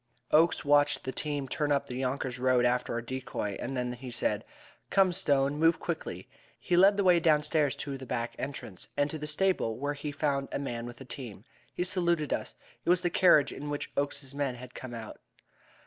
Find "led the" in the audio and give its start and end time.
6.75-7.03